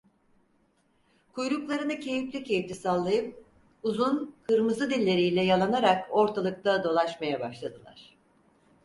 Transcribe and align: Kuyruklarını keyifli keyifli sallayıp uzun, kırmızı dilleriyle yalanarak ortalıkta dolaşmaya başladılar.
Kuyruklarını 1.33 1.99
keyifli 1.99 2.43
keyifli 2.43 2.75
sallayıp 2.75 3.45
uzun, 3.83 4.35
kırmızı 4.47 4.89
dilleriyle 4.89 5.41
yalanarak 5.43 6.07
ortalıkta 6.11 6.83
dolaşmaya 6.83 7.39
başladılar. 7.39 8.15